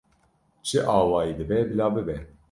Çi 0.65 0.79
awayî 0.97 1.33
dibe 1.39 1.59
bila 1.69 1.87
bibe 1.95 2.17